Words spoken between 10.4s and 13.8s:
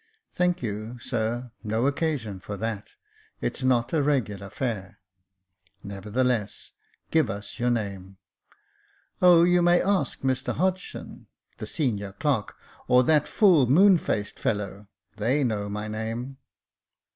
Hodgson, the senior clerk, or that full